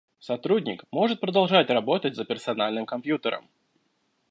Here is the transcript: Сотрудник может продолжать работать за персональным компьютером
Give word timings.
Сотрудник 0.17 0.83
может 0.91 1.19
продолжать 1.19 1.69
работать 1.69 2.15
за 2.15 2.25
персональным 2.25 2.87
компьютером 2.87 3.47